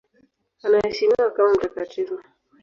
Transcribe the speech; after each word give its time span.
Anaheshimiwa 0.65 1.29
kama 1.35 1.53
mtakatifu. 1.53 2.19